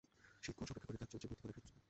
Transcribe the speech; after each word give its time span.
শীত 0.43 0.53
কুয়াশা 0.57 0.71
উপেক্ষা 0.73 0.87
করে 0.89 0.99
কাজ 1.01 1.09
চলছে 1.13 1.27
ভোর 1.29 1.35
থেকে 1.35 1.45
অনেক 1.45 1.47
রাত 1.57 1.63
পর্যন্ত। 1.63 1.79